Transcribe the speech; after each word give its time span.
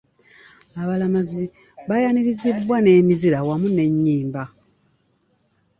Abalamazi 0.81 1.43
baayanirizibwa 1.87 2.75
n'emizira 2.81 3.37
wamu 3.47 3.67
n'ennyimba. 3.71 4.43